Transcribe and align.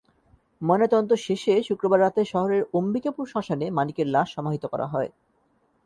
ময়নাতদন্ত 0.61 1.11
শেষে 1.25 1.53
শুক্রবার 1.63 1.99
রাতে 1.99 2.21
শহরের 2.25 2.61
অম্বিকাপুর 2.73 3.25
শ্মশানে 3.27 3.67
মানিকের 3.69 4.07
লাশ 4.07 4.27
সমাহিত 4.35 4.63
করা 4.65 4.87
হয়। 4.87 5.09